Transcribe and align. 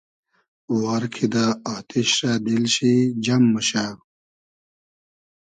وار 0.79 1.03
کیدۂ 1.13 1.45
آتیش 1.75 2.09
رۂ 2.21 2.33
دیل 2.45 2.63
شی 2.73 2.93
جئم 3.23 3.43
موشۂ 3.51 3.85